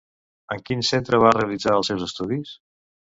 En 0.53 0.61
quin 0.69 0.79
centre 0.87 1.19
va 1.23 1.33
realitzar 1.35 1.75
els 1.81 1.91
seus 1.93 2.07
estudis? 2.07 2.55